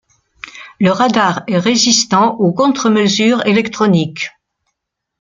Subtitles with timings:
[0.79, 4.29] Le radar est résistant aux contre-mesures électroniques.